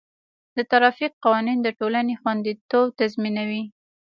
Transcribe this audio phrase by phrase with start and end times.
[0.55, 3.63] د ټرافیک قوانین د ټولنې خوندیتوب تضمینوي.